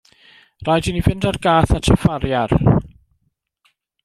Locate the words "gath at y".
1.43-1.99